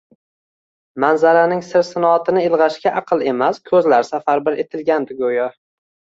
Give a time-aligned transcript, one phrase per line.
[1.01, 5.47] manzaraning sir-sinoatini ilg‘ashga aqllar emas– ko‘zlar safarbar etilgandi go‘yo.